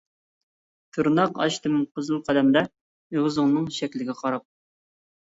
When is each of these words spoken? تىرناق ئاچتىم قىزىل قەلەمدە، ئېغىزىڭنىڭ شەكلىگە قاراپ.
تىرناق 0.97 1.37
ئاچتىم 1.43 1.77
قىزىل 1.99 2.19
قەلەمدە، 2.31 2.65
ئېغىزىڭنىڭ 2.67 3.73
شەكلىگە 3.81 4.21
قاراپ. 4.27 4.51